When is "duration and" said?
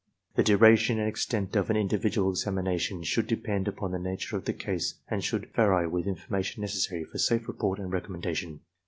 0.41-1.07